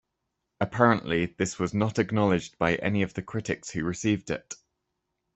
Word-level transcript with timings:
Apparently 0.59 1.27
this 1.37 1.59
was 1.59 1.75
not 1.75 1.99
acknowledged 1.99 2.57
by 2.57 2.73
any 2.77 3.03
of 3.03 3.13
the 3.13 3.21
critics 3.21 3.69
who 3.69 3.83
received 3.83 4.31
it. 4.31 4.55